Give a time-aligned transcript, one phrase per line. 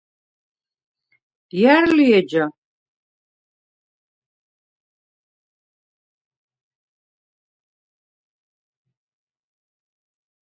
[1.59, 2.45] ჲა̈რ ლი ეჯა?